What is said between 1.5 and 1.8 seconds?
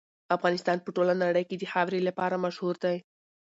د